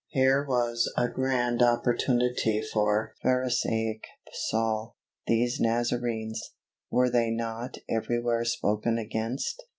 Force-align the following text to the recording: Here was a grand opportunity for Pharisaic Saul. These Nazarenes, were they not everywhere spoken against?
Here 0.07 0.43
was 0.49 0.91
a 0.97 1.07
grand 1.09 1.61
opportunity 1.61 2.63
for 2.73 3.13
Pharisaic 3.21 4.07
Saul. 4.31 4.97
These 5.27 5.59
Nazarenes, 5.59 6.55
were 6.89 7.11
they 7.11 7.29
not 7.29 7.77
everywhere 7.87 8.43
spoken 8.43 8.97
against? 8.97 9.63